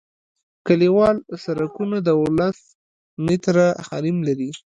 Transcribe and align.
کلیوال 0.65 1.17
سرکونه 1.43 1.97
دولس 2.09 2.59
متره 3.25 3.67
حریم 3.87 4.17
لري 4.27 4.49